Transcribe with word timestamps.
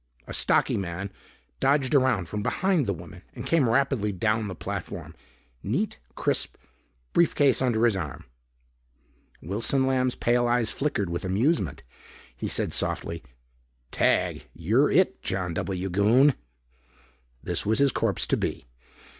A 0.25 0.33
stocky 0.33 0.77
man 0.77 1.11
dodged 1.59 1.93
around 1.93 2.27
from 2.27 2.41
behind 2.41 2.87
the 2.87 2.91
woman 2.93 3.21
and 3.35 3.45
came 3.45 3.69
rapidly 3.69 4.11
down 4.11 4.47
the 4.47 4.55
platform, 4.55 5.13
neat, 5.61 5.99
crisp, 6.15 6.55
briefcase 7.13 7.61
under 7.61 7.85
his 7.85 7.95
arm. 7.95 8.25
Wilson 9.43 9.85
Lamb's 9.85 10.15
pale 10.15 10.47
eyes 10.47 10.71
flickered 10.71 11.11
with 11.11 11.23
amusement. 11.23 11.83
He 12.35 12.47
said 12.47 12.73
softly, 12.73 13.21
"Tag, 13.91 14.47
you're 14.55 14.89
it, 14.89 15.21
John 15.21 15.53
W. 15.53 15.87
Goon." 15.89 16.33
This 17.43 17.63
was 17.63 17.77
his 17.77 17.91
corpse 17.91 18.25
to 18.25 18.37
be. 18.37 18.65
Mr. 18.65 18.97